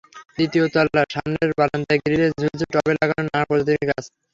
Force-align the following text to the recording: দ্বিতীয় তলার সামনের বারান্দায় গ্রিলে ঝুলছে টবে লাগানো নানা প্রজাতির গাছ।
দ্বিতীয় 0.35 0.65
তলার 0.73 1.07
সামনের 1.13 1.49
বারান্দায় 1.59 2.01
গ্রিলে 2.03 2.27
ঝুলছে 2.33 2.65
টবে 2.73 2.93
লাগানো 2.93 3.21
নানা 3.25 3.47
প্রজাতির 3.49 3.87
গাছ। 3.89 4.05